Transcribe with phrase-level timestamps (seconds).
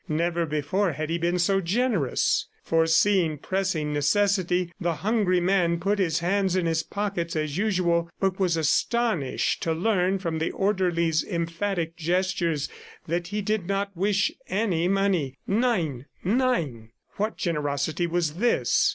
[0.09, 2.47] Never before had he been so generous.
[2.63, 8.39] Foreseeing pressing necessity, the hungry man put his hands in his pockets as usual, but
[8.39, 12.67] was astonished to learn from the orderly's emphatic gestures
[13.05, 15.37] that he did not wish any money.
[15.45, 16.07] "Nein....
[16.23, 18.89] Nein!" What generosity was this!